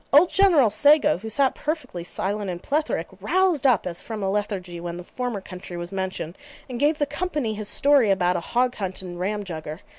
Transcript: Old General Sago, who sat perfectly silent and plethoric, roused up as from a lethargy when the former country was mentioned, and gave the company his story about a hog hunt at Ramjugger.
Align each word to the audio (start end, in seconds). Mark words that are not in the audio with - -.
Old 0.11 0.31
General 0.31 0.71
Sago, 0.71 1.19
who 1.19 1.29
sat 1.29 1.53
perfectly 1.53 2.03
silent 2.03 2.49
and 2.49 2.63
plethoric, 2.63 3.05
roused 3.19 3.67
up 3.67 3.85
as 3.85 4.01
from 4.01 4.23
a 4.23 4.31
lethargy 4.31 4.79
when 4.79 4.97
the 4.97 5.03
former 5.03 5.41
country 5.41 5.77
was 5.77 5.91
mentioned, 5.91 6.35
and 6.67 6.79
gave 6.79 6.97
the 6.97 7.05
company 7.05 7.53
his 7.53 7.69
story 7.69 8.09
about 8.09 8.35
a 8.35 8.39
hog 8.39 8.73
hunt 8.73 9.03
at 9.03 9.09
Ramjugger. 9.09 9.81